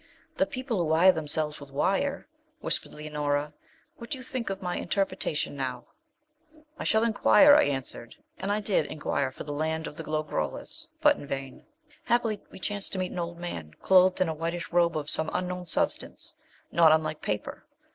'The 0.37 0.47
people 0.47 0.77
who 0.79 0.85
wire 0.85 1.11
themselves 1.11 1.61
with 1.61 1.69
wires,' 1.69 2.25
whispered 2.59 2.91
Leonora; 2.91 3.53
'what 3.97 4.09
do 4.09 4.17
you 4.17 4.23
think 4.23 4.49
of 4.49 4.59
my 4.59 4.75
interpretation 4.75 5.55
now?' 5.55 5.85
'I 6.79 6.83
shall 6.85 7.03
inquire,' 7.03 7.53
I 7.55 7.65
answered, 7.65 8.15
and 8.39 8.51
I 8.51 8.61
did 8.61 8.87
inquire 8.87 9.29
for 9.31 9.43
the 9.43 9.53
land 9.53 9.85
of 9.85 9.95
the 9.97 10.09
Lo 10.09 10.23
grollas, 10.23 10.87
but 11.01 11.17
in 11.17 11.27
vain. 11.27 11.67
Happily 12.05 12.41
we 12.49 12.57
chanced 12.57 12.93
to 12.93 12.97
meet 12.97 13.11
an 13.11 13.19
old 13.19 13.37
man, 13.37 13.75
clothed 13.83 14.19
in 14.19 14.27
a 14.27 14.33
whitish 14.33 14.71
robe 14.71 14.97
of 14.97 15.07
some 15.07 15.29
unknown 15.33 15.67
substance, 15.67 16.33
not 16.71 16.91
unlike 16.91 17.21
paper. 17.21 17.63